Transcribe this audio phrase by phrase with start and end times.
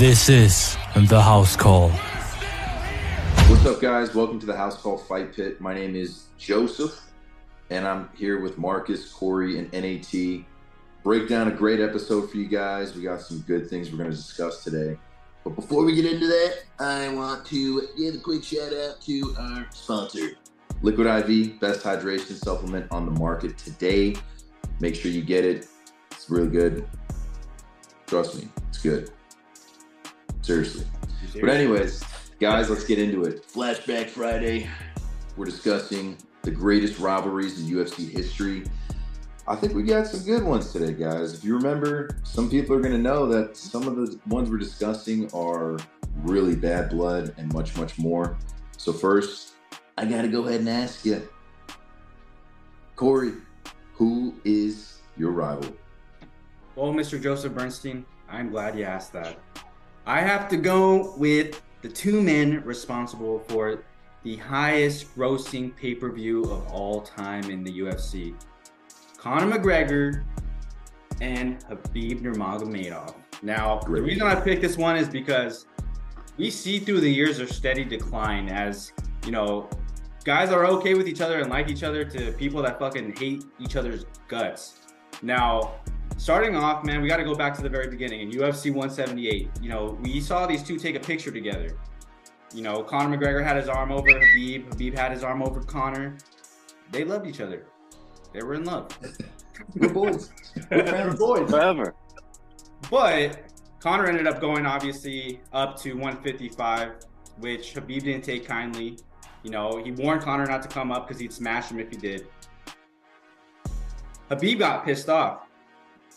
[0.00, 0.78] This is
[1.08, 1.90] the House Call.
[3.50, 4.14] What's up, guys?
[4.14, 5.60] Welcome to the House Call Fight Pit.
[5.60, 6.98] My name is Joseph,
[7.68, 10.46] and I'm here with Marcus, Corey, and NAT.
[11.04, 12.96] Break down a great episode for you guys.
[12.96, 14.98] We got some good things we're going to discuss today.
[15.44, 19.34] But before we get into that, I want to give a quick shout out to
[19.38, 20.30] our sponsor,
[20.80, 24.16] Liquid IV, best hydration supplement on the market today.
[24.80, 25.66] Make sure you get it.
[26.10, 26.88] It's really good.
[28.06, 29.10] Trust me, it's good.
[30.42, 30.86] Seriously.
[31.40, 32.02] But anyways,
[32.40, 33.46] guys, let's get into it.
[33.46, 34.68] Flashback Friday.
[35.36, 38.64] We're discussing the greatest rivalries in UFC history.
[39.46, 41.34] I think we got some good ones today, guys.
[41.34, 44.58] If you remember, some people are going to know that some of the ones we're
[44.58, 45.78] discussing are
[46.22, 48.36] really bad blood and much, much more.
[48.76, 49.54] So, first,
[49.98, 51.28] I got to go ahead and ask you,
[52.96, 53.32] Corey,
[53.94, 55.74] who is your rival?
[56.76, 57.20] Well, Mr.
[57.20, 59.38] Joseph Bernstein, I'm glad you asked that.
[60.06, 63.82] I have to go with the two men responsible for
[64.22, 68.34] the highest grossing pay per view of all time in the UFC
[69.16, 70.24] Conor McGregor
[71.20, 73.14] and Khabib Nurmagomedov.
[73.42, 74.00] Now, Great.
[74.00, 75.66] the reason I picked this one is because
[76.36, 78.92] we see through the years of steady decline as,
[79.24, 79.68] you know,
[80.24, 83.44] guys are okay with each other and like each other to people that fucking hate
[83.58, 84.80] each other's guts.
[85.22, 85.74] Now,
[86.20, 89.48] starting off, man, we got to go back to the very beginning in UFC 178.
[89.62, 91.78] You know, we saw these two take a picture together.
[92.52, 94.68] You know, Conor McGregor had his arm over Khabib.
[94.68, 96.18] Khabib had his arm over Conor.
[96.92, 97.64] They loved each other.
[98.34, 98.96] They were in love.
[99.76, 100.30] We're boys.
[100.70, 101.18] We're friends.
[101.50, 101.94] Forever.
[102.90, 103.44] But
[103.78, 106.92] Conor ended up going obviously up to 155,
[107.38, 108.98] which Khabib didn't take kindly.
[109.42, 111.96] You know, he warned Conor not to come up because he'd smash him if he
[111.96, 112.26] did.
[114.28, 115.49] Khabib got pissed off.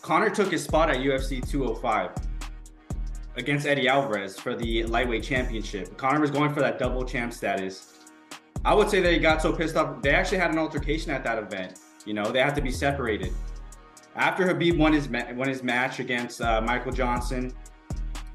[0.04, 2.10] Conor took his spot at UFC 205
[3.36, 5.96] against Eddie Alvarez for the lightweight championship.
[5.96, 8.00] Conor was going for that double champ status.
[8.66, 10.02] I would say he got so pissed off.
[10.02, 11.78] They actually had an altercation at that event.
[12.04, 13.32] You know, they had to be separated.
[14.14, 17.50] After Khabib won his ma- won his match against uh, Michael Johnson,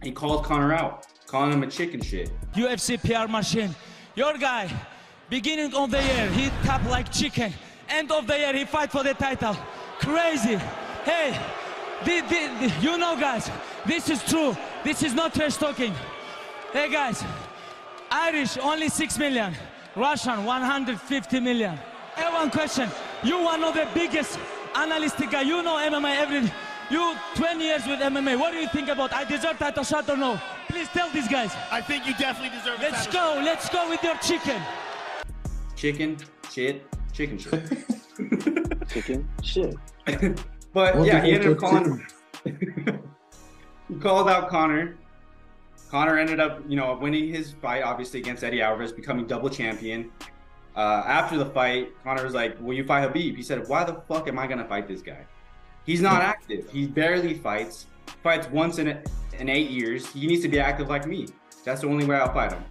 [0.02, 2.32] he called Conor out, calling him a chicken shit.
[2.54, 3.76] UFC PR machine.
[4.16, 4.74] Your guy,
[5.30, 7.54] beginning of the year, he tap like chicken.
[7.90, 9.56] End of the year, he fight for the title.
[10.00, 10.60] Crazy.
[11.06, 11.40] Hey,
[12.06, 13.50] the, the, the- you know, guys,
[13.86, 14.56] this is true.
[14.84, 15.94] This is not trash talking.
[16.72, 17.24] Hey, guys,
[18.12, 19.54] Irish only 6 million.
[19.96, 21.78] Russian 150 million.
[22.16, 22.90] I have one question.
[23.24, 24.40] You one of the biggest
[24.76, 25.42] analytic guy.
[25.42, 26.52] You know MMA every.
[26.92, 28.40] You 20 years with MMA.
[28.40, 29.14] What do you think about?
[29.14, 30.40] I deserve title shot or no?
[30.68, 31.54] Please tell these guys.
[31.72, 33.42] I think you definitely deserve a Let's title go.
[33.42, 34.62] Let's go with your chicken.
[35.76, 36.18] Chicken
[36.52, 37.70] shit, chicken shit.
[38.90, 39.76] Chicken shit.
[40.74, 42.06] but yeah, he ended up calling.
[42.44, 44.98] he called out Conor.
[45.90, 50.12] Conor ended up, you know, winning his fight, obviously against Eddie Alvarez, becoming double champion.
[50.76, 53.96] Uh, after the fight, Conor was like, "Will you fight Khabib?" He said, "Why the
[54.08, 55.26] fuck am I gonna fight this guy?
[55.86, 56.70] He's not active.
[56.72, 57.88] He barely fights.
[58.24, 59.02] Fights once in a,
[59.40, 60.12] in eight years.
[60.14, 61.28] He needs to be active like me.
[61.66, 62.64] That's the only way I'll fight him."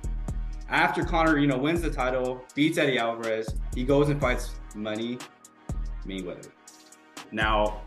[0.70, 5.18] After Conor, you know, wins the title, beats Eddie Alvarez, he goes and fights Money
[6.06, 6.50] Mayweather.
[7.32, 7.82] Now,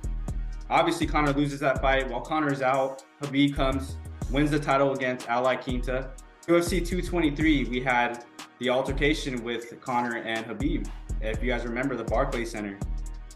[0.72, 2.10] obviously, Conor loses that fight.
[2.10, 3.98] While Conor is out, Khabib comes,
[4.32, 6.10] wins the title against Al Iaquinta.
[6.48, 8.26] UFC 223, we had
[8.60, 10.90] the altercation with Conor and Khabib.
[11.22, 12.80] If you guys remember the Barclays Center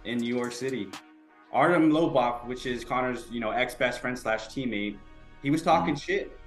[0.05, 0.87] in New York City,
[1.51, 4.97] Artem Lobov, which is Conor's, you know, ex best friend slash teammate,
[5.43, 6.11] he was talking mm-hmm.
[6.11, 6.39] shit,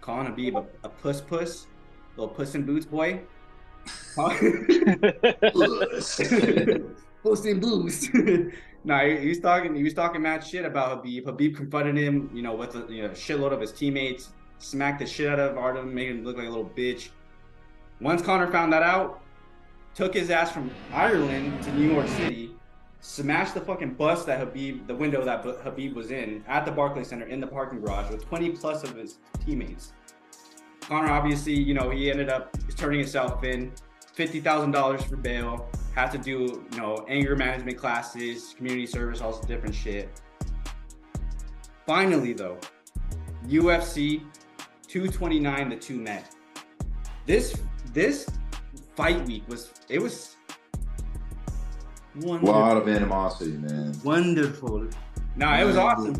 [0.00, 1.66] calling Khabib a, a puss puss,
[2.16, 3.20] little puss in boots boy.
[7.22, 8.08] Puss in boots.
[8.88, 9.76] no, he, was talking.
[9.76, 11.24] He was talking mad shit about Khabib.
[11.24, 15.06] Khabib confronted him, you know, with a you know, shitload of his teammates, smacked the
[15.06, 17.10] shit out of Artem, made him look like a little bitch.
[18.00, 19.20] Once Conor found that out,
[19.94, 22.54] took his ass from Ireland to New York City,
[23.00, 27.08] smashed the fucking bus that Khabib, the window that Khabib was in at the Barclays
[27.08, 29.92] Center in the parking garage with 20 plus of his teammates.
[30.80, 33.70] Conor obviously, you know, he ended up turning himself in,
[34.14, 35.68] fifty thousand dollars for bail.
[35.98, 40.08] Had to do, you know, anger management classes, community service, all this different shit.
[41.88, 42.56] Finally, though,
[43.48, 44.22] UFC
[44.86, 46.36] 229, the two met.
[47.26, 47.60] This
[47.92, 48.30] this
[48.94, 50.36] fight week was it was
[52.22, 53.92] A lot of animosity, man.
[54.04, 54.86] Wonderful.
[55.34, 56.14] No, it was awesome.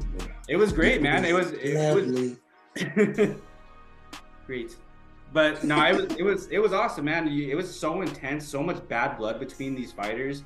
[0.49, 1.25] It was great, man.
[1.25, 1.95] It was it,
[2.75, 3.31] was
[4.45, 4.77] great.
[5.33, 7.29] But no, it was it was it was awesome, man.
[7.29, 10.43] It was so intense, so much bad blood between these fighters.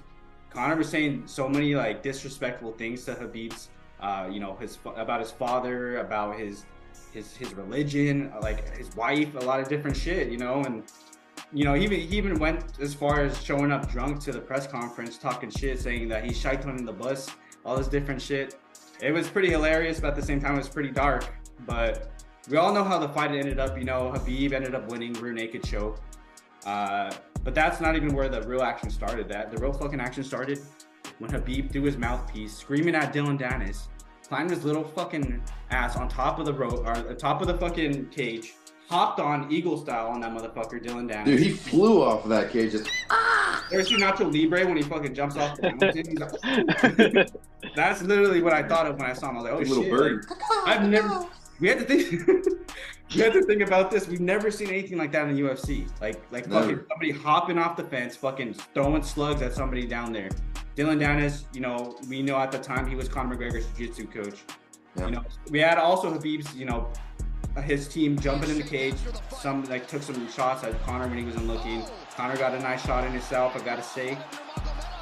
[0.51, 3.69] Conor was saying so many like disrespectful things to Khabib's,
[4.01, 6.65] uh, you know, his about his father, about his
[7.13, 10.83] his his religion, like his wife, a lot of different shit, you know, and
[11.53, 14.41] you know, he even he even went as far as showing up drunk to the
[14.41, 17.31] press conference, talking shit, saying that he's in the bus,
[17.65, 18.59] all this different shit.
[19.01, 21.35] It was pretty hilarious, but at the same time, it was pretty dark.
[21.67, 22.12] But
[22.49, 23.79] we all know how the fight ended up.
[23.79, 26.01] You know, Khabib ended up winning rear naked choke.
[26.65, 27.13] Uh,
[27.45, 29.29] but that's not even where the real action started.
[29.29, 30.61] That the real fucking action started
[31.19, 33.89] when Khabib threw his mouthpiece, screaming at Dillon Danis,
[34.29, 37.57] climbed his little fucking ass on top of the rope or the top of the
[37.59, 38.55] fucking cage,
[38.89, 41.25] hopped on eagle style on that motherfucker, Dillon Danis.
[41.25, 42.73] Dude, he flew off of that cage.
[42.73, 42.91] Just
[43.71, 46.15] There's seen Nacho Libre when he fucking jumps off the mountain?
[46.17, 47.31] Like,
[47.77, 49.39] that's literally what I thought of when I saw him.
[49.39, 49.93] I was like, oh little shit.
[49.93, 50.27] bird.
[50.67, 51.27] I've never.
[51.63, 52.27] We had to think.
[53.15, 54.09] we had to think about this.
[54.09, 55.89] We've never seen anything like that in the UFC.
[56.01, 56.63] Like, like Never.
[56.63, 60.29] fucking somebody hopping off the fence, fucking throwing slugs at somebody down there.
[60.75, 64.41] Dillon Danis, you know, we know at the time he was Conor McGregor's jiu-jitsu coach.
[64.97, 65.05] Yeah.
[65.05, 66.89] You know, we had also Khabib's, you know,
[67.63, 68.97] his team jumping in the cage.
[69.31, 71.85] Some like took some shots at Conor when he wasn't looking.
[72.17, 74.19] Conor got a nice shot in himself, I gotta say.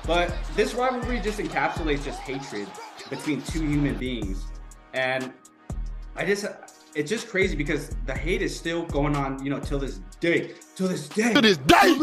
[0.06, 2.68] But this rivalry just encapsulates just hatred
[3.08, 4.44] between two human beings.
[4.92, 5.32] And
[6.20, 6.44] I just
[6.94, 10.52] it's just crazy because the hate is still going on, you know, till this day.
[10.76, 11.32] Till this day.
[11.32, 11.94] To this day.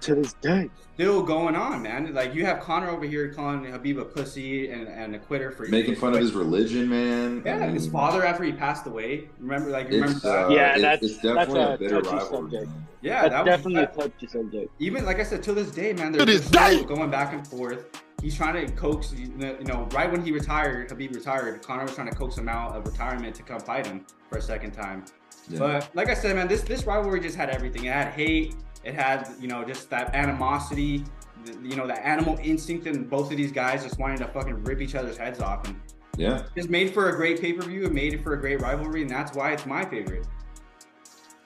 [0.00, 0.70] To this day.
[0.94, 2.14] Still going on, man.
[2.14, 5.66] Like you have Conor over here calling Khabib a pussy and, and a quitter for
[5.66, 7.42] making fun of his religion, man.
[7.44, 9.28] Yeah, I his father after he passed away.
[9.38, 10.46] Remember, like remember It's, that?
[10.46, 12.50] uh, Yeah, it's, that's- it's definitely that's a a bitter touchy rivalry.
[12.50, 12.70] subject.
[13.02, 14.70] yeah, That's that was definitely that- a touchy subject.
[14.78, 16.84] even like I said, to this day, man, To they're this still day.
[16.84, 17.84] going back and forth.
[18.26, 21.62] He's trying to coax, you know, right when he retired, Khabib retired.
[21.62, 24.42] Conor was trying to coax him out of retirement to come fight him for a
[24.42, 25.04] second time.
[25.48, 25.60] Yeah.
[25.60, 27.84] But like I said, man, this this rivalry just had everything.
[27.84, 28.56] It had hate.
[28.82, 31.04] It had you know just that animosity,
[31.44, 34.64] the, you know, that animal instinct in both of these guys just wanting to fucking
[34.64, 35.80] rip each other's heads off, and
[36.16, 37.84] yeah, it's made for a great pay per view.
[37.84, 40.26] It made it for a great rivalry, and that's why it's my favorite.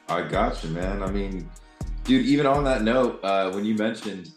[0.09, 1.03] I got you, man.
[1.03, 1.51] I mean,
[2.05, 4.31] dude, even on that note, uh, when you mentioned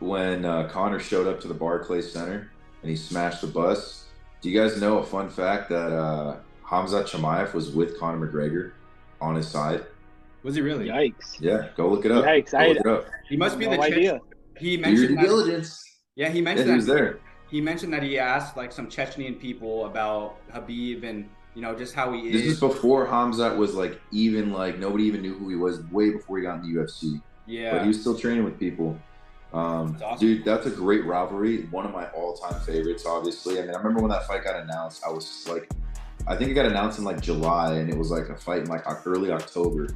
[0.00, 2.50] when uh, Conor showed up to the Barclays Center
[2.82, 4.04] and he smashed the bus,
[4.40, 8.72] do you guys know a fun fact that uh, Hamza Chimaev was with Conor McGregor
[9.20, 9.84] on his side?
[10.44, 10.86] Was he really?
[10.88, 11.40] Yikes.
[11.40, 12.24] Yeah, go look it up.
[12.24, 13.06] Yikes, Go I- look it up.
[13.28, 14.12] He must be No the idea.
[14.14, 14.20] Che-
[14.60, 15.84] He mentioned that, diligence.
[16.16, 17.18] Yeah, he Yeah, mentioned he was there.
[17.50, 21.94] He mentioned that he asked like some Chechenian people about Khabib and you know just
[21.94, 22.32] how he is.
[22.32, 22.52] This is.
[22.54, 25.80] is before Hamza was like even like nobody even knew who he was.
[25.90, 27.20] Way before he got in the UFC.
[27.46, 28.98] Yeah, but he was still training with people.
[29.52, 30.18] Um, awesome.
[30.18, 31.62] Dude, that's a great rivalry.
[31.66, 33.58] One of my all-time favorites, obviously.
[33.58, 35.02] I mean, I remember when that fight got announced.
[35.06, 35.70] I was just like,
[36.26, 38.68] I think it got announced in like July, and it was like a fight in
[38.68, 39.88] like early October,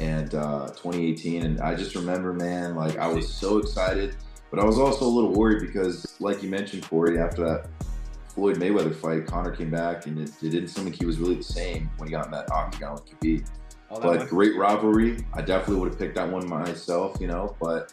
[0.00, 1.44] and uh, 2018.
[1.44, 4.16] And I just remember, man, like I was so excited,
[4.50, 7.68] but I was also a little worried because, like you mentioned, Corey, after that
[8.28, 11.36] Floyd Mayweather fight, Conor came back, and it, it didn't seem like he was really
[11.36, 13.46] the same when he got in that octagon with Khabib
[14.00, 15.24] that but great rivalry.
[15.32, 17.56] I definitely would have picked that one myself, you know.
[17.60, 17.92] But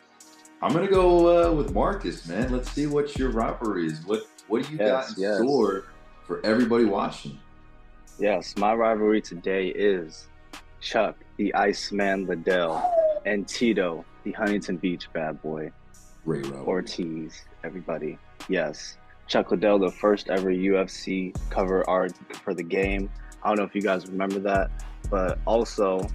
[0.64, 2.52] I'm gonna go uh, with Marcus, man.
[2.52, 4.06] Let's see what your rivalry is.
[4.06, 5.38] What what do you Yes, got in yes.
[5.40, 5.86] store
[6.28, 7.40] for everybody watching?
[8.20, 10.28] Yes, my rivalry today is
[10.80, 12.84] Chuck, the Iceman Liddell,
[13.26, 15.72] and Tito, the Huntington Beach bad boy.
[16.26, 16.66] Ray rivalry.
[16.68, 18.20] Ortiz, everybody.
[18.48, 18.98] Yes.
[19.28, 22.12] Chuck Liddell, the first ever UFC cover art
[22.44, 23.10] for the game.
[23.42, 24.70] I don't know if you guys remember that,
[25.10, 26.06] but also,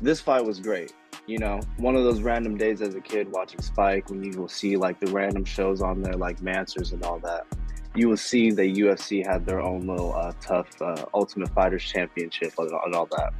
[0.00, 0.92] this fight was great.
[1.26, 4.48] You know, one of those random days as a kid watching Spike when you will
[4.48, 7.46] see like the random shows on there, like Manswers and all that.
[7.94, 12.52] You will see that UFC had their own little uh, tough uh, Ultimate Fighters Championship
[12.58, 13.32] and, and all that.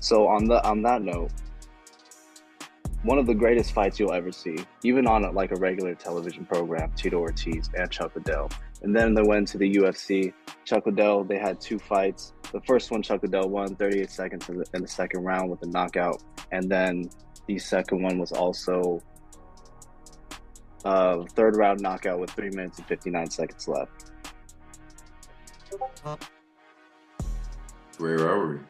[0.00, 1.30] So on the on that note,
[3.04, 6.46] one of the greatest fights you'll ever see, even on a, like a regular television
[6.46, 8.50] program, Tito Ortiz and Chuck Liddell.
[8.84, 10.34] And then they went to the UFC.
[10.66, 12.34] Chuck Liddell, they had two fights.
[12.52, 15.62] The first one, Chuck Liddell won 38 seconds in the, in the second round with
[15.62, 16.22] a knockout.
[16.52, 17.08] And then
[17.46, 19.02] the second one was also
[20.84, 24.10] uh, third round knockout with three minutes and 59 seconds left.
[27.96, 28.60] Great rivalry.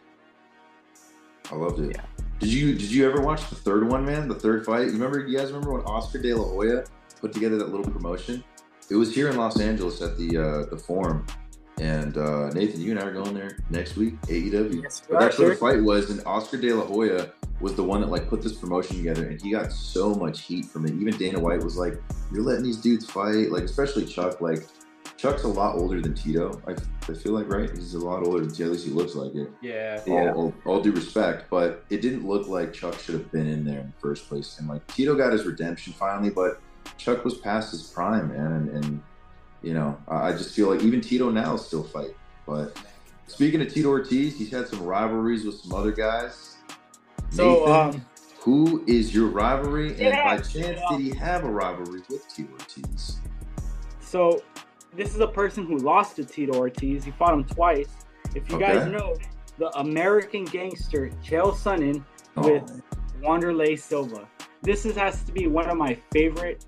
[1.51, 1.97] I loved it.
[1.97, 2.03] Yeah.
[2.39, 4.29] Did you did you ever watch the third one, man?
[4.29, 4.87] The third fight.
[4.87, 5.27] You remember?
[5.27, 6.85] You guys remember when Oscar De La Hoya
[7.21, 8.45] put together that little promotion?
[8.91, 11.27] It was here in Los Angeles at the uh, the Forum.
[11.81, 14.85] And uh, Nathan, you and I are going there next week, AEW.
[14.85, 18.01] Yes, But that's where the fight was, and Oscar De La Hoya was the one
[18.01, 20.93] that like put this promotion together, and he got so much heat from it.
[20.93, 22.01] Even Dana White was like,
[22.33, 24.41] "You're letting these dudes fight," like especially Chuck.
[24.41, 24.67] Like
[25.17, 26.61] Chuck's a lot older than Tito.
[26.67, 26.73] I,
[27.11, 28.67] I feel like right, he's a lot older than Tito.
[28.67, 29.51] At least he looks like it.
[29.61, 30.01] yeah.
[30.07, 30.33] Yeah.
[30.33, 33.65] All, all, all due respect, but it didn't look like Chuck should have been in
[33.65, 34.59] there in the first place.
[34.61, 36.61] And like Tito got his redemption finally, but
[36.99, 38.53] Chuck was past his prime, man.
[38.53, 39.03] And, and
[39.63, 42.15] you know, I I just feel like even Tito now still fight.
[42.47, 42.77] But
[43.27, 46.57] speaking of Tito Ortiz, he's had some rivalries with some other guys.
[47.31, 48.07] So, Nathan, um,
[48.41, 49.91] who is your rivalry?
[50.01, 53.19] And by chance, did he have a rivalry with Tito Ortiz?
[54.01, 54.43] So
[54.95, 57.05] this is a person who lost to Tito Ortiz.
[57.05, 57.89] He fought him twice.
[58.35, 59.17] If you guys know,
[59.59, 62.05] the American gangster Chael Sonnen
[62.37, 62.83] Oh, with
[63.21, 64.29] Wanderlei Silva.
[64.65, 66.65] This is, has to be one of my favorite.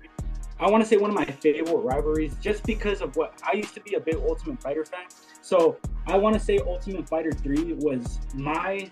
[0.59, 3.73] I want to say one of my favorite rivalries, just because of what I used
[3.73, 5.05] to be a big Ultimate Fighter fan.
[5.41, 8.89] So I want to say Ultimate Fighter Three was my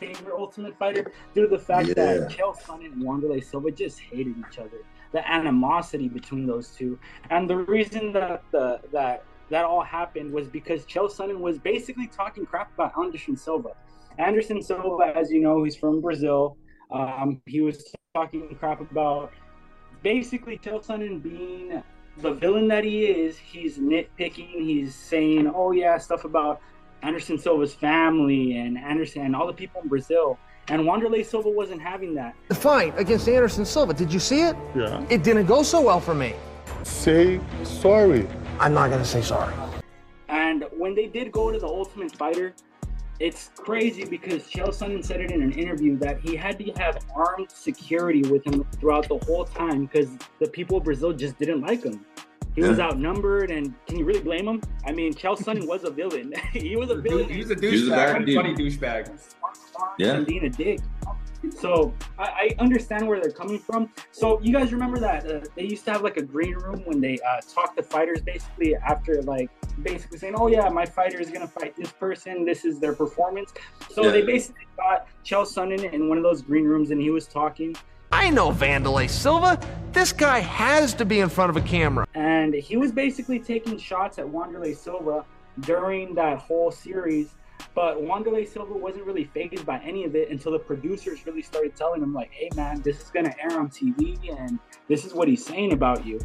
[0.00, 1.94] favorite Ultimate Fighter due to the fact Yeah.
[1.94, 4.78] that Chael Sonnen and Wanderlei Silva just hated each other.
[5.12, 6.98] The animosity between those two,
[7.30, 12.06] and the reason that the that that all happened was because Chael Sonnen was basically
[12.08, 13.70] talking crap about Anderson Silva.
[14.18, 16.56] Anderson Silva, as you know, he's from Brazil.
[16.90, 19.32] Um, he was talking crap about
[20.02, 21.82] basically Chael Sonnen being
[22.18, 23.36] the villain that he is.
[23.36, 24.62] He's nitpicking.
[24.64, 26.60] He's saying, "Oh yeah, stuff about
[27.02, 30.38] Anderson Silva's family and Anderson and all the people in Brazil."
[30.70, 32.34] And Wanderlei Silva wasn't having that.
[32.48, 34.54] The fight against Anderson Silva, did you see it?
[34.74, 35.02] Yeah.
[35.08, 36.34] It didn't go so well for me.
[36.82, 38.26] Say sorry.
[38.60, 39.54] I'm not gonna say sorry.
[40.28, 42.54] And when they did go to the Ultimate Fighter,
[43.20, 46.98] it's crazy because Chael Sonnen said it in an interview that he had to have
[47.14, 50.08] armed security with him throughout the whole time because
[50.40, 52.04] the people of Brazil just didn't like him.
[52.54, 54.60] He was outnumbered, and can you really blame him?
[54.84, 56.32] I mean, Chael Sonnen was a villain.
[56.52, 57.28] he was a villain.
[57.28, 58.26] Dude, he's a He's a bad douchebag.
[58.26, 58.36] dude.
[58.36, 59.20] Funny douchebag.
[59.98, 60.14] Yeah.
[60.14, 60.80] and being a dick.
[61.56, 63.90] So I, I understand where they're coming from.
[64.10, 67.00] So you guys remember that uh, they used to have like a green room when
[67.00, 69.50] they uh, talk to fighters basically after like
[69.82, 72.44] basically saying, "Oh yeah, my fighter is gonna fight this person.
[72.44, 73.52] This is their performance."
[73.90, 74.10] So Yeah.
[74.10, 77.76] they basically got Chael Sonnen in one of those green rooms, and he was talking,
[78.10, 79.60] I know Wanderlei Silva.
[79.92, 82.06] This guy has to be in front of a camera.
[82.14, 85.24] and he was basically taking shots at Wanderlei Silva
[85.60, 87.34] during that whole series.
[87.74, 91.76] But Wanderlei Silva wasn't really phased by any of it until the producers really started
[91.76, 94.58] telling him, like, "Hey, man, this is gonna air on TV, and
[94.88, 96.18] this is what he's saying about you."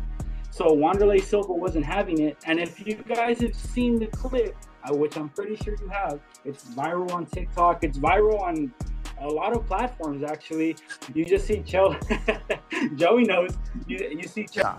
[0.53, 2.37] So Wanderlei Silva wasn't having it.
[2.45, 6.19] And if you guys have seen the clip, uh, which I'm pretty sure you have,
[6.45, 7.83] it's viral on TikTok.
[7.83, 8.71] It's viral on
[9.19, 10.75] a lot of platforms actually.
[11.15, 11.95] You just see Joe,
[12.95, 13.57] Joey knows.
[13.87, 14.75] You, you see Joe.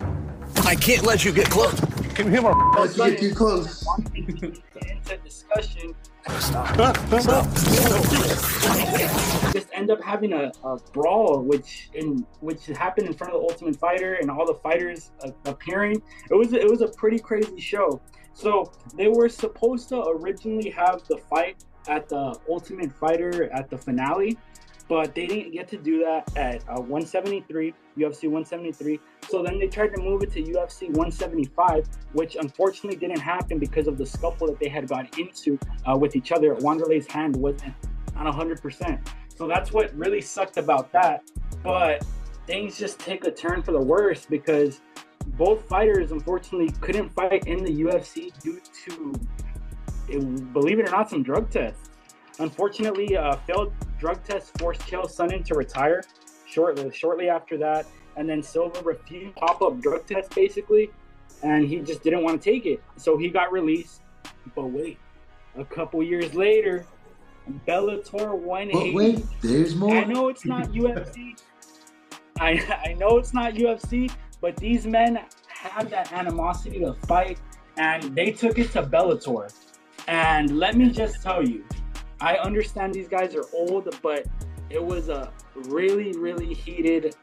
[0.65, 1.79] I can't let you get close.
[2.15, 3.85] Can you hear my Let's get too close.
[4.15, 5.95] into discussion
[9.53, 13.47] just end up having a, a brawl which in which happened in front of the
[13.47, 16.03] ultimate fighter and all the fighters uh, appearing.
[16.31, 18.01] It was it was a pretty crazy show.
[18.33, 23.79] So they were supposed to originally have the fight at the ultimate fighter at the
[23.79, 24.39] finale
[24.89, 29.01] but they didn't get to do that at uh, 173 ufc 173
[29.31, 33.87] so then they tried to move it to ufc 175 which unfortunately didn't happen because
[33.87, 36.55] of the scuffle that they had got into uh, with each other.
[36.57, 37.75] Wanderlei's hand wasn't
[38.17, 39.01] on 100%
[39.37, 41.25] so that's what really sucked about that.
[41.63, 42.05] But
[42.47, 44.81] things just take a turn for the worse because
[45.39, 49.15] both fighters unfortunately couldn't fight in the ufc due to
[50.53, 51.89] believe it or not some drug tests
[52.39, 56.03] Unfortunately, a failed drug test forced Chael Sonnen to retire
[56.49, 57.87] shortly shortly after that,
[58.17, 60.91] and then Silva refused pop-up drug test basically,
[61.43, 64.03] and he just didn't want to take it, so he got released.
[64.55, 64.99] But wait,
[65.57, 66.87] a couple years later,
[67.67, 68.91] Bellator 180.
[68.91, 69.97] But wait, there's more.
[69.97, 71.41] I know it's not UFC.
[72.41, 74.11] I I know it's not UFC,
[74.41, 77.39] but these men have that animosity to fight,
[77.77, 79.53] and they took it to Bellator.
[80.07, 81.65] And let me just tell you,
[82.25, 84.27] I understand these guys are old, but
[84.71, 87.15] it was a really, really heated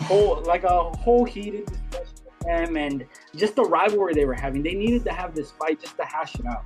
[0.00, 4.64] whole like a whole heated discussion with them and just the rivalry they were having.
[4.64, 6.64] They needed to have this fight just to hash it out.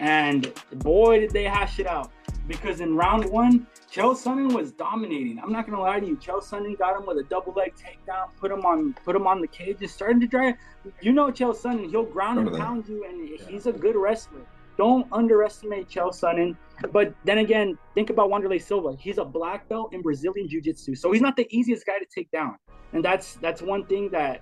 [0.00, 2.12] And boy did they hash it out.
[2.46, 5.40] Because in round one, Chael Sonnen was dominating.
[5.42, 6.16] I'm not gonna lie to you.
[6.16, 9.40] Chael Sonnen got him with a double leg takedown, put him on put him on
[9.40, 10.56] the cage, and started to drive.
[11.00, 14.42] You know Chael Sonnen, he'll ground and pound you, and he's a good wrestler.
[14.78, 16.56] Don't underestimate Chael Sonnen.
[16.92, 18.96] But then again, think about Wanderlei Silva.
[18.98, 22.30] He's a black belt in Brazilian Jiu-Jitsu, so he's not the easiest guy to take
[22.30, 22.56] down.
[22.92, 24.40] And that's that's one thing that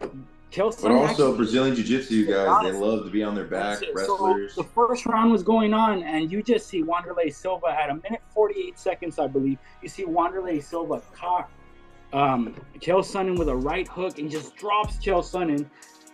[0.00, 0.82] Chael Sonnen.
[0.82, 3.82] But also actually- Brazilian Jiu-Jitsu guys, they love to be on their back.
[3.92, 4.54] Wrestlers.
[4.54, 7.94] So the first round was going on, and you just see Wanderlei Silva at a
[7.94, 9.58] minute 48 seconds, I believe.
[9.82, 11.50] You see Wanderlei Silva caught
[12.12, 15.68] um, Chael Sonnen with a right hook and just drops Chael Sonnen.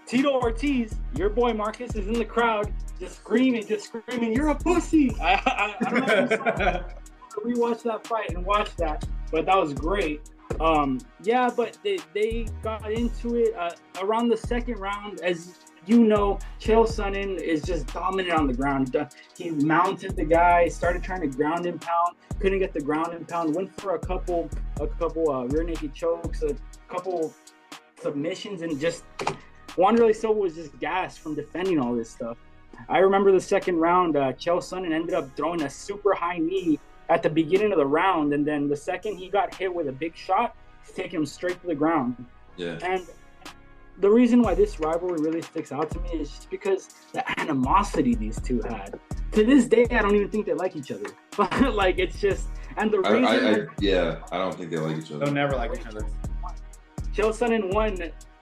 [0.07, 4.55] Tito Ortiz, your boy Marcus, is in the crowd, just screaming, just screaming, "You're a
[4.55, 6.15] pussy!" I, I, I don't know.
[6.15, 6.97] if you saw that.
[7.45, 10.21] rewatch that fight and watch that, but that was great.
[10.61, 13.71] Um, yeah, but they, they got into it uh,
[14.03, 15.21] around the second round.
[15.21, 15.55] As
[15.87, 18.95] you know, Chael Sonnen is just dominant on the ground.
[19.37, 23.27] He mounted the guy, started trying to ground and pound, couldn't get the ground and
[23.27, 23.55] pound.
[23.55, 26.55] Went for a couple, a couple uh, rear naked chokes, a
[26.89, 27.33] couple
[28.03, 29.05] submissions, and just
[29.77, 32.37] Wanderlei Silva was just gassed from defending all this stuff.
[32.89, 36.79] I remember the second round, uh, Chael Sonnen ended up throwing a super high knee
[37.09, 39.93] at the beginning of the round, and then the second he got hit with a
[39.93, 40.57] big shot,
[40.95, 42.25] taking him straight to the ground.
[42.57, 42.79] Yeah.
[42.83, 43.07] And
[43.99, 48.15] the reason why this rivalry really sticks out to me is just because the animosity
[48.15, 48.99] these two had.
[49.33, 51.07] To this day, I don't even think they like each other.
[51.37, 53.25] But like, it's just and the I, reason.
[53.25, 55.25] I, I, that yeah, I don't think they like each other.
[55.25, 56.07] They'll never like each other.
[57.15, 57.97] Chael Sonnen won,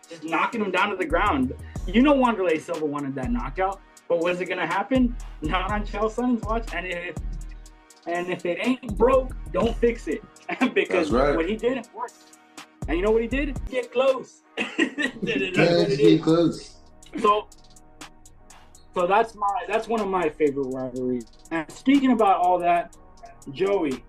[0.08, 1.54] just knocking him down to the ground.
[1.86, 5.16] You know, Wanderlei Silva wanted that knockout, but was it gonna happen?
[5.42, 6.72] Not on Chael Sonnen's watch.
[6.74, 7.16] And if
[8.06, 10.22] and if it ain't broke, don't fix it
[10.74, 11.36] because right.
[11.36, 12.38] what he did it worked.
[12.88, 13.58] And you know what he did?
[13.68, 14.42] Get close.
[15.20, 16.76] It is what Let's it get close.
[17.20, 17.48] So,
[18.94, 21.26] so that's my that's one of my favorite rivalries.
[21.50, 22.96] And speaking about all that,
[23.50, 24.02] Joey,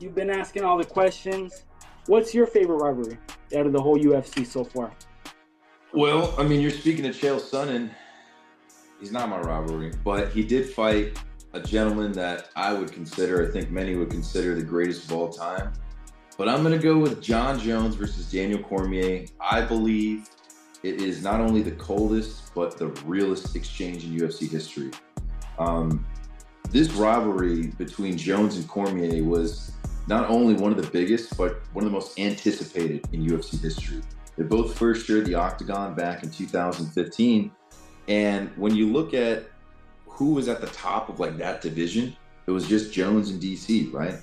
[0.00, 1.64] you've been asking all the questions.
[2.06, 3.18] What's your favorite rivalry
[3.54, 4.92] out of the whole UFC so far?
[5.92, 7.90] Well, I mean, you're speaking to Chael Sonnen.
[9.02, 11.18] He's not my rivalry, but he did fight
[11.54, 15.28] a gentleman that I would consider, I think many would consider the greatest of all
[15.28, 15.72] time.
[16.38, 19.26] But I'm going to go with Jon Jones versus Daniel Cormier.
[19.40, 20.30] I believe
[20.84, 24.92] it is not only the coldest, but the realest exchange in UFC history.
[25.58, 26.06] Um,
[26.70, 29.72] this rivalry between Jones and Cormier was
[30.06, 34.00] not only one of the biggest, but one of the most anticipated in UFC history.
[34.38, 37.50] They both first shared the octagon back in 2015.
[38.08, 39.50] And when you look at
[40.06, 42.16] who was at the top of like that division,
[42.46, 44.16] it was just Jones and DC, right?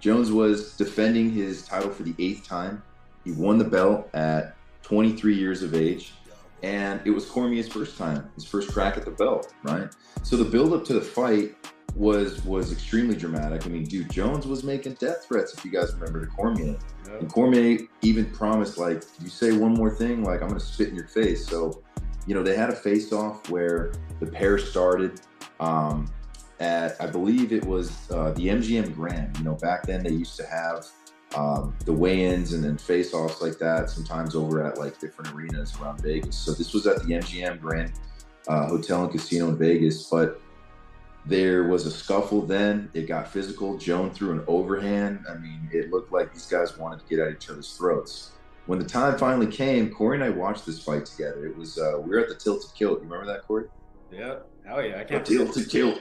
[0.00, 2.82] Jones was defending his title for the eighth time.
[3.24, 6.12] He won the belt at 23 years of age.
[6.62, 9.88] And it was Cormier's first time, his first crack at the belt, right?
[10.22, 11.54] So the build up to the fight
[11.94, 13.66] was was extremely dramatic.
[13.66, 16.76] I mean, dude, Jones was making death threats, if you guys remember, to Cormier.
[17.18, 20.88] And Cormier even promised, like, you say one more thing, like, I'm going to spit
[20.88, 21.46] in your face.
[21.46, 21.82] So,
[22.26, 25.20] you know, they had a face off where the pair started
[25.60, 26.10] um,
[26.60, 29.36] at, I believe it was uh, the MGM Grand.
[29.38, 30.86] You know, back then they used to have
[31.34, 35.34] um, the weigh ins and then face offs like that, sometimes over at like different
[35.34, 36.36] arenas around Vegas.
[36.36, 37.92] So this was at the MGM Grand
[38.48, 40.08] uh, Hotel and Casino in Vegas.
[40.08, 40.40] But
[41.26, 42.88] there was a scuffle then.
[42.94, 43.76] It got physical.
[43.76, 45.24] Jon threw an overhand.
[45.28, 48.32] I mean, it looked like these guys wanted to get at each other's throats.
[48.66, 51.46] When the time finally came, Corey and I watched this fight together.
[51.46, 52.98] It was uh, we were at the Tilted Kilt.
[53.02, 53.66] You remember that, Corey?
[54.12, 54.36] Yeah.
[54.66, 55.00] Hell yeah.
[55.00, 56.00] I can't Tilted Kilt.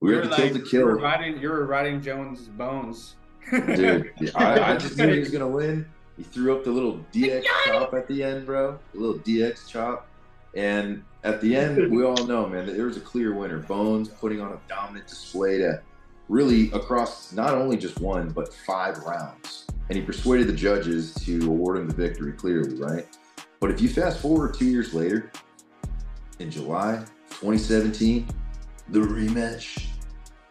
[0.00, 1.02] We were at the like- Tilted You were Kilt.
[1.02, 1.40] riding.
[1.40, 3.16] You were riding Jones' bones.
[3.50, 5.86] Dude, I, I just knew he was gonna win.
[6.16, 8.78] He threw up the little DX chop at the end, bro.
[8.94, 10.08] The little DX chop.
[10.54, 13.58] And at the end, we all know, man, that there was a clear winner.
[13.58, 15.82] Bones putting on a dominant display to
[16.28, 19.66] really across not only just one, but five rounds.
[19.88, 23.06] And he persuaded the judges to award him the victory clearly, right?
[23.60, 25.30] But if you fast forward two years later,
[26.38, 28.28] in July 2017,
[28.88, 29.86] the rematch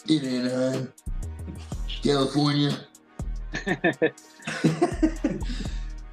[0.07, 0.93] in Anaheim,
[2.03, 2.77] California.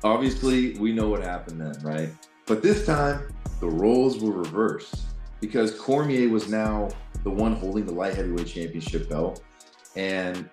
[0.04, 2.10] Obviously, we know what happened then, right?
[2.46, 5.02] But this time, the roles were reversed
[5.40, 6.88] because Cormier was now
[7.24, 9.42] the one holding the light heavyweight championship belt.
[9.96, 10.48] And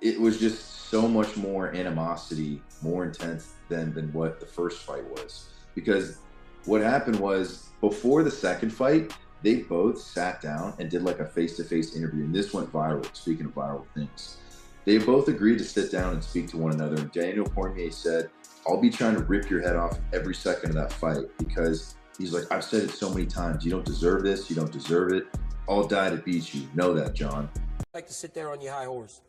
[0.00, 5.04] it was just so much more animosity, more intense than, than what the first fight
[5.10, 5.48] was.
[5.74, 6.18] Because
[6.66, 11.26] what happened was before the second fight, they both sat down and did like a
[11.26, 12.24] face to face interview.
[12.24, 14.38] And this went viral, speaking of viral things.
[14.84, 16.96] They both agreed to sit down and speak to one another.
[16.96, 18.30] And Daniel Cormier said,
[18.66, 22.32] I'll be trying to rip your head off every second of that fight because he's
[22.32, 23.64] like, I've said it so many times.
[23.64, 24.48] You don't deserve this.
[24.48, 25.24] You don't deserve it.
[25.68, 26.66] I'll die to beat you.
[26.74, 27.48] Know that, Jon.
[27.94, 29.20] Like to sit there on your high horse.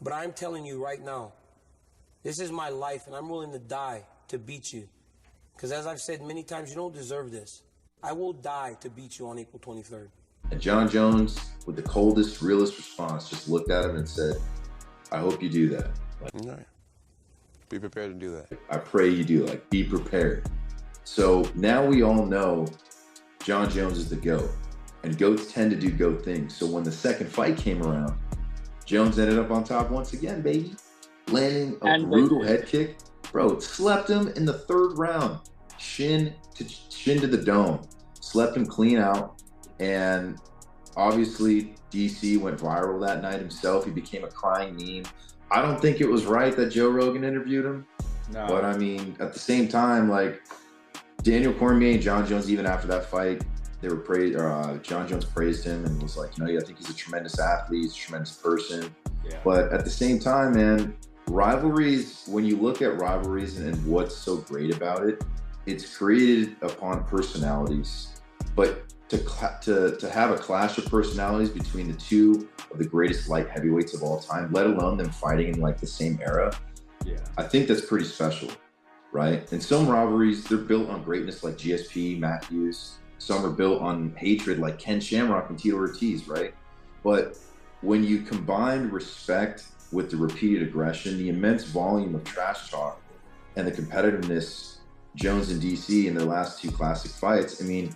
[0.00, 1.32] But I'm telling you right now,
[2.22, 4.88] this is my life, and I'm willing to die to beat you.
[5.54, 7.62] Because as I've said many times, you don't deserve this.
[8.02, 10.08] I will die to beat you on April 23rd.
[10.50, 14.36] And Jon Jones, with the coldest, realest response, just looked at him and said,
[15.12, 15.90] I hope you do that.
[16.22, 16.66] All right.
[17.68, 18.58] Be prepared to do that.
[18.70, 19.44] I pray you do.
[19.44, 20.48] Like, be prepared.
[21.04, 22.68] So now we all know
[23.44, 24.50] Jon Jones is the GOAT,
[25.06, 26.54] and GOATs tend to do GOAT things.
[26.56, 28.12] So when the second fight came around,
[28.84, 30.74] Jones ended up on top once again, baby,
[31.28, 32.96] landing a And the- brutal head kick.
[33.32, 35.38] Bro, it slept him in the third round,
[35.78, 37.82] shin to shin to the dome,
[38.20, 39.42] slept him clean out,
[39.80, 40.38] and
[40.96, 43.84] obviously DC went viral that night himself.
[43.84, 45.04] He became a crying meme.
[45.50, 47.86] I don't think it was right that Joe Rogan interviewed him.
[48.32, 48.46] No.
[48.48, 50.42] But I mean, at the same time, like
[51.22, 53.44] Daniel Cormier and Jon Jones, even after that fight,
[53.80, 54.36] they were praised.
[54.38, 57.38] Uh, Jon Jones praised him and was like, you know, I think he's a tremendous
[57.38, 58.94] athlete, he's a tremendous person.
[59.24, 59.38] Yeah.
[59.44, 60.96] But at the same time, man,
[61.28, 62.24] rivalries.
[62.26, 65.24] When you look at rivalries and, what's so great about it,
[65.66, 68.20] it's created upon personalities.
[68.54, 72.84] But to cla to to have a clash of personalities between the two of the
[72.84, 76.56] greatest light heavyweights of all time, let alone them fighting in like the same era,
[77.04, 77.18] Yeah.
[77.36, 78.50] I think that's pretty special,
[79.12, 79.50] right?
[79.52, 82.98] And some rivalries, they're built on greatness like GSP, Matt Hughes.
[83.18, 86.54] Some are built on hatred like Ken Shamrock and Tito Ortiz, right?
[87.02, 87.38] But
[87.80, 93.00] when you combine respect with the repeated aggression, the immense volume of trash talk,
[93.56, 94.76] and the competitiveness
[95.14, 97.94] Jones and DC in their last two classic fights, I mean,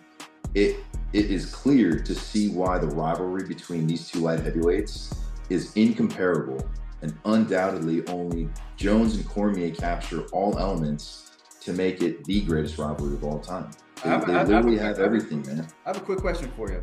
[0.54, 0.76] it
[1.12, 5.14] it is clear to see why the rivalry between these two light heavyweights
[5.48, 6.64] is incomparable
[7.02, 13.14] and undoubtedly only Jones and Cormier capture all elements to make it the greatest rivalry
[13.14, 13.70] of all time.
[14.02, 15.66] They, I have- they I literally I have- have everything, man.
[15.84, 16.82] I have a quick question for you.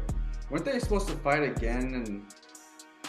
[0.50, 1.94] Weren't they supposed to fight again?
[1.96, 2.24] And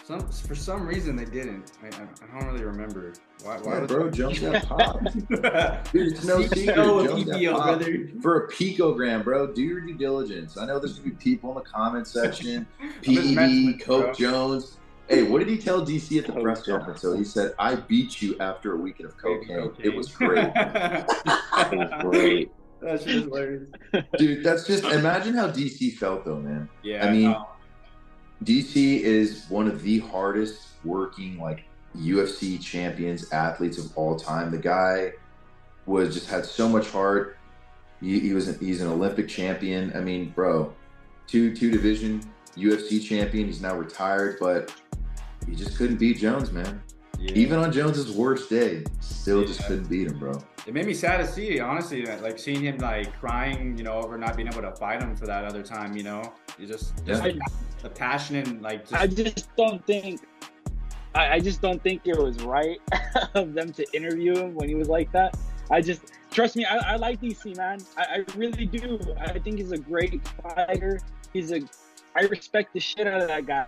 [0.04, 1.72] some for some reason they didn't.
[1.82, 3.12] I, I, don't really remember.
[3.44, 3.58] Why?
[3.58, 4.14] why Yeah, bro, that?
[4.14, 5.02] Jones got.
[5.92, 6.78] Dude, it's no secret.
[6.78, 8.08] of Jones got PBO, popped brother.
[8.22, 9.46] for a picogram, bro.
[9.52, 10.56] Do your due diligence.
[10.56, 12.66] I know there's gonna be people in the comment section.
[13.02, 14.12] just messing with PE, you, Coke bro.
[14.14, 14.78] Jones.
[15.08, 17.00] Hey, what did he tell DC at the Coke press conference?
[17.00, 19.72] So he said, "I beat you after a weekend of Baby cocaine.
[19.78, 21.06] It was great, It
[21.78, 22.50] was great.
[22.80, 23.68] That shit is hilarious.
[24.18, 26.68] dude." That's just imagine how DC felt though, man.
[26.82, 27.06] Yeah.
[27.06, 27.48] I mean, no.
[28.44, 31.64] DC is one of the hardest working like
[31.96, 34.50] UFC champions athletes of all time.
[34.50, 35.12] The guy
[35.86, 37.36] was just had so much heart.
[38.00, 39.92] He, he was an, he's an Olympic champion.
[39.96, 40.72] I mean, bro,
[41.26, 42.22] two two division
[42.56, 43.46] UFC champion.
[43.46, 44.72] He's now retired, but
[45.48, 46.82] he just couldn't beat Jones, man.
[47.18, 47.32] Yeah.
[47.34, 50.40] Even on Jones's worst day, still just couldn't beat him, bro.
[50.66, 53.94] it made me sad to see, honestly, that, like seeing him like crying, you know,
[53.94, 55.96] over not being able to fight him for that other time.
[55.96, 57.32] You know, you just, just Yeah.
[57.82, 60.20] the passion and like just I just don't think.
[61.14, 62.78] I, I just don't think it was right
[63.34, 65.36] of them to interview him when he was like that.
[65.70, 66.64] I just trust me.
[66.64, 67.78] I, I like DC man.
[67.96, 68.98] I, I really do.
[69.20, 71.00] I think he's a great fighter.
[71.32, 71.62] He's a.
[72.14, 73.66] I respect the shit out of that guy.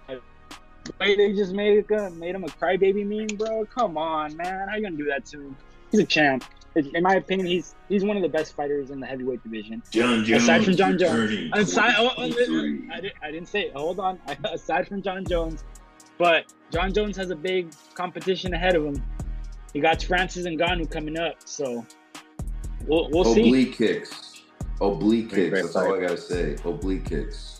[0.85, 3.64] The way they just made it, made him a crybaby meme, bro.
[3.66, 4.69] Come on, man.
[4.69, 5.57] How you gonna do that to him?
[5.90, 6.45] He's a champ.
[6.77, 9.83] In my opinion, he's he's one of the best fighters in the heavyweight division.
[9.90, 10.45] Jon Jones.
[10.45, 11.51] Aside from Jon Jones.
[11.53, 13.73] Aside, oh, oh, I, didn't, I didn't say it.
[13.73, 14.21] Hold on.
[14.45, 15.64] Aside from Jon Jones,
[16.16, 19.03] but Jon Jones has a big competition ahead of him.
[19.73, 21.85] He got Francis and Ngannou coming up, so
[22.87, 23.49] we'll, we'll see.
[23.49, 24.43] Oblique kicks.
[24.81, 25.62] Oblique kicks.
[25.62, 26.57] That's all I gotta say.
[26.64, 27.60] Oblique kicks.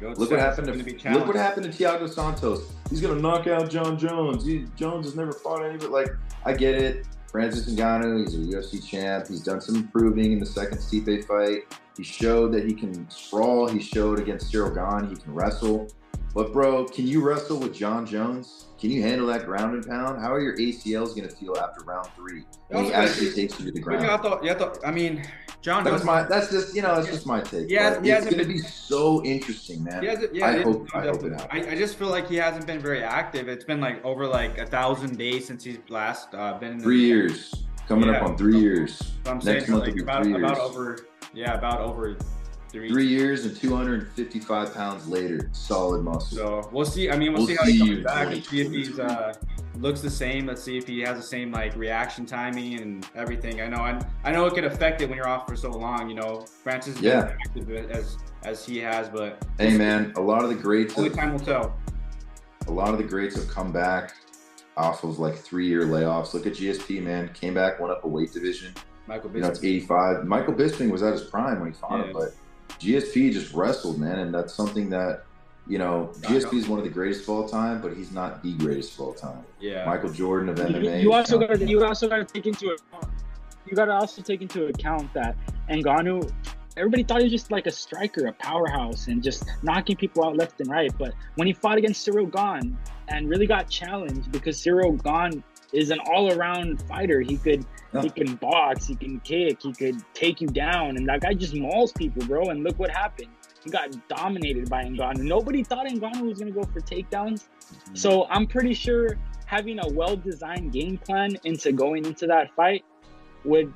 [0.00, 2.72] Go- Look what happened gonna look what happened to Thiago Santos.
[2.90, 4.44] He's gonna knock out Jon Jones.
[4.44, 5.88] He, Jones has never fought anybody.
[5.88, 6.08] Like
[6.44, 7.06] I get it.
[7.30, 9.26] Francis Ngannou, he's a UFC champ.
[9.28, 11.62] He's done some improving in the second Stipe fight.
[11.96, 13.68] He showed that he can sprawl.
[13.68, 15.88] He showed against Ciryl Gane he can wrestle.
[16.34, 18.66] But bro, can you wrestle with Jon Jones?
[18.78, 20.20] Can you handle that ground and pound?
[20.20, 23.72] How are your ACLs gonna feel after round three when he actually takes you to
[23.72, 24.04] the ground?
[24.04, 25.26] have to, you have to, I mean,
[25.66, 26.22] Jon That's my.
[26.22, 26.94] That's just you know.
[26.94, 27.68] That's just my take.
[27.68, 30.00] Yeah, he it's hasn't gonna be so interesting, man.
[30.00, 31.66] Yeah, I hope- I hope it happens.
[31.66, 33.48] I, I just feel like he hasn't been very active.
[33.48, 36.84] It's been like over like a thousand days since he's last uh, been in the
[36.84, 37.52] Three years
[37.88, 38.96] coming up on three years.
[38.96, 41.00] So I'm Next saying month like about, three about over,
[41.34, 42.16] yeah, about over
[42.68, 42.88] three.
[42.88, 46.36] Three years and 255 pounds later, solid muscle.
[46.38, 47.10] So we'll see.
[47.10, 49.34] I mean, we'll, We'll see how he comes back and see if he's uh,
[49.76, 50.46] looks the same.
[50.46, 53.60] Let's see if he has the same like reaction timing and everything.
[53.60, 56.08] I know, I, I know it could affect it when you're off for so long.
[56.08, 57.34] You know, Francis is Yeah.
[57.44, 61.18] active as as he has, but hey, man, a lot of the greats, only have,
[61.18, 61.76] time will tell.
[62.68, 64.14] a lot of the greats have come back
[64.76, 66.32] off of like three-year layoffs.
[66.34, 68.72] Look at GSP, man, came back, went up a weight division.
[69.08, 69.34] Michael Bisping.
[69.36, 70.24] You know, it's 85.
[70.26, 72.34] Michael Bisping was at his prime when he fought him, but
[72.80, 75.22] GSP just wrestled, man, and that's something that.
[75.68, 78.52] You know, GSP is one of the greatest of all time, but he's not the
[78.52, 79.44] greatest of all time.
[79.58, 79.84] Yeah.
[79.84, 81.02] Michael Jordan of You, MMA.
[81.02, 83.10] you also got to you also got to take into account
[83.66, 85.36] you got to also take into account that
[85.68, 86.32] Ngannou.
[86.76, 90.36] Everybody thought he was just like a striker, a powerhouse, and just knocking people out
[90.36, 90.90] left and right.
[90.98, 92.76] But when he fought against Ciryl Gane
[93.08, 97.20] and really got challenged because Ciryl Gane is an all-around fighter.
[97.20, 98.02] He could Yeah.
[98.02, 101.54] he can box, he can kick, he could take you down, and that guy just
[101.54, 102.50] mauls people, bro.
[102.50, 103.28] And look what happened.
[103.62, 105.18] He got dominated by Ngannou.
[105.18, 107.44] Nobody thought Ngannou was gonna go for takedowns.
[107.44, 107.94] Mm-hmm.
[107.94, 112.84] So I'm pretty sure having a well-designed game plan into going into that fight
[113.44, 113.72] would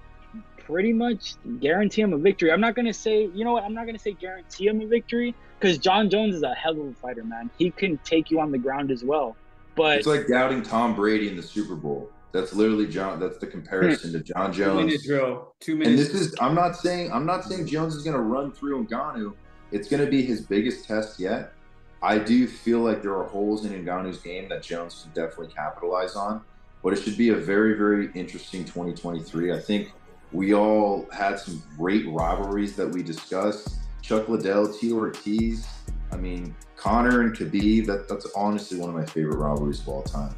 [0.59, 2.53] pretty much guarantee him a victory.
[2.53, 3.64] I'm not gonna say, you know what?
[3.64, 6.87] I'm not gonna say guarantee him a victory because Jon Jones is a hell of
[6.87, 7.51] a fighter, man.
[7.59, 9.37] He can take you on the ground as well.
[9.75, 12.11] But It's like doubting Tom Brady in the Super Bowl.
[12.33, 13.19] That's literally Jon.
[13.19, 14.19] That's the comparison hmm.
[14.19, 14.79] to Jon Jones.
[14.81, 15.55] Two minute drill.
[15.61, 15.88] Two minutes.
[15.90, 19.35] And this is I'm not saying I'm not saying Jones is gonna run through Ngannou.
[19.73, 21.53] It's gonna be his biggest test yet.
[22.03, 26.16] I do feel like there are holes in Ngannou's game that Jones can definitely capitalize
[26.16, 26.43] on.
[26.83, 29.53] But it should be a very, very interesting 2023.
[29.53, 29.93] I think
[30.33, 33.77] we all had some great rivalries that we discussed.
[34.01, 35.66] Chuck Liddell, Tito Ortiz.
[36.11, 37.87] I mean, Conor and Khabib.
[37.87, 40.35] That, that's honestly one of my favorite rivalries of all time.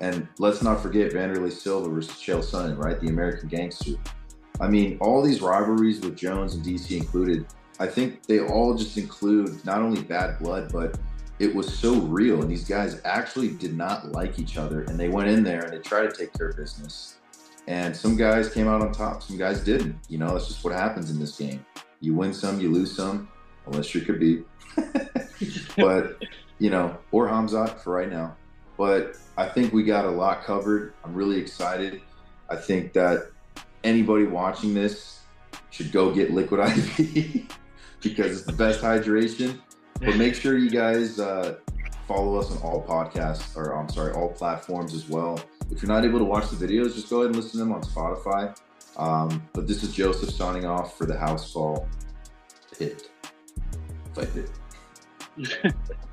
[0.00, 3.00] And let's not forget Wanderlei Silva versus Chael Sonnen, right?
[3.00, 3.92] The American Gangster.
[4.60, 7.46] I mean, all these rivalries with Jones and DC included,
[7.80, 10.98] I think they all just include not only bad blood, but
[11.38, 12.42] it was so real.
[12.42, 14.82] And these guys actually did not like each other.
[14.82, 17.16] And they went in there and they tried to take care of business.
[17.66, 19.96] And some guys came out on top, some guys didn't.
[20.08, 21.64] You know, that's just what happens in this game.
[22.00, 23.28] You win some, you lose some,
[23.66, 24.44] unless you're Khabib.
[25.76, 26.22] but,
[26.58, 28.36] you know, or Hamzat for right now.
[28.78, 30.94] But I think we got a lot covered.
[31.04, 32.00] I'm really excited.
[32.48, 33.30] I think that
[33.84, 35.20] anybody watching this
[35.70, 36.60] should go get Liquid
[36.98, 37.48] IV
[38.00, 39.58] because it's the best hydration.
[40.00, 41.56] But make sure you guys uh,
[42.06, 45.40] follow us on all podcasts, or I'm sorry, all platforms as well.
[45.70, 47.72] If you're not able to watch the videos, just go ahead and listen to them
[47.72, 48.56] on Spotify.
[48.96, 51.88] Um, but this is Joseph signing off for the House Call
[52.76, 53.10] Pit.
[54.14, 55.74] Fight Pit.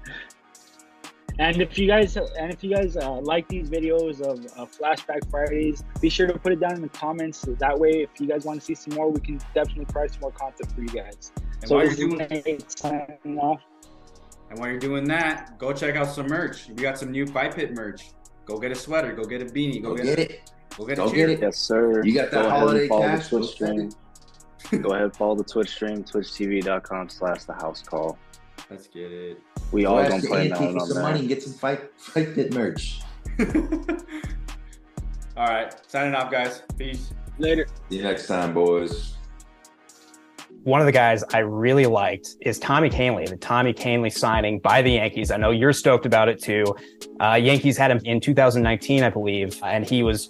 [1.38, 5.30] And if you guys and if you guys uh, like these videos of uh, Flashback
[5.30, 7.41] Fridays, be sure to put it down in the comments.
[7.60, 10.21] That way, if you guys want to see some more, we can definitely provide some
[10.21, 11.32] more content for you guys.
[11.62, 13.62] And so while you're doing- Nate signing off.
[14.50, 16.69] And while you're doing that, go check out some merch.
[16.69, 18.12] We got some new Fight Pit merch.
[18.45, 19.13] Go get a sweater.
[19.13, 19.82] Go get a beanie.
[19.82, 20.52] Go, Go get, get a, it.
[20.78, 21.41] Go get Go a get it.
[21.41, 22.04] Yes, sir.
[22.04, 23.30] You got that Go ahead holiday cash?
[23.30, 23.89] Go Twitch stream.
[23.89, 28.17] spend Go ahead follow the Twitch stream, twitchtv.com slash the house call.
[28.70, 29.39] Let's get it.
[29.72, 31.04] We Go all ask gonna play now auntie for on some that.
[31.04, 33.02] money and get some fight fight pit merch.
[35.38, 35.74] All right.
[35.89, 36.63] Signing off, guys.
[36.78, 37.13] Peace.
[37.38, 37.68] Later.
[37.89, 39.15] See you next time, boys.
[40.63, 44.82] One of the guys I really liked is Tommy Kahnle, the Tommy Kahnle signing by
[44.82, 45.30] the Yankees.
[45.30, 46.63] I know you're stoked about it too.
[47.20, 50.28] Uh, Yankees had him in 2019, I believe, and he was